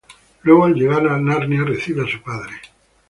[0.41, 2.53] Luego, al llegar a Narnia, recibe a su padre.